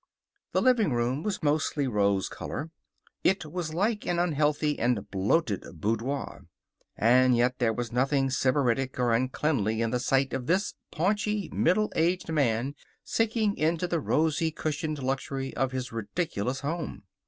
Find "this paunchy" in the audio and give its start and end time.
10.47-11.51